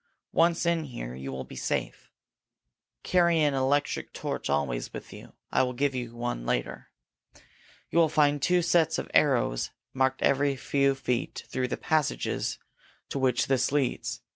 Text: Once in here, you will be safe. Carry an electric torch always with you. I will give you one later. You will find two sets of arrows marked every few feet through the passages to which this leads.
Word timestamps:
Once 0.33 0.65
in 0.65 0.85
here, 0.85 1.13
you 1.13 1.31
will 1.31 1.43
be 1.43 1.55
safe. 1.55 2.09
Carry 3.03 3.39
an 3.39 3.53
electric 3.53 4.11
torch 4.13 4.49
always 4.49 4.91
with 4.91 5.13
you. 5.13 5.33
I 5.51 5.61
will 5.61 5.73
give 5.73 5.93
you 5.93 6.15
one 6.15 6.43
later. 6.43 6.89
You 7.91 7.99
will 7.99 8.09
find 8.09 8.41
two 8.41 8.63
sets 8.63 8.97
of 8.97 9.11
arrows 9.13 9.69
marked 9.93 10.23
every 10.23 10.55
few 10.55 10.95
feet 10.95 11.43
through 11.49 11.67
the 11.67 11.77
passages 11.77 12.57
to 13.09 13.19
which 13.19 13.45
this 13.45 13.71
leads. 13.71 14.21